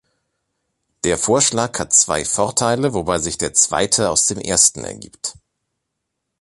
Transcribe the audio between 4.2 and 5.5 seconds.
dem ersten ergibt.